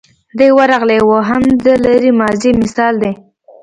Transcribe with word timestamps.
دی 0.37 0.49
ورغلی 0.57 0.99
و 1.03 1.11
هم 1.29 1.43
د 1.65 1.65
لرې 1.83 2.11
ماضي 2.19 2.51
مثال 2.61 2.93
دی. 3.03 3.11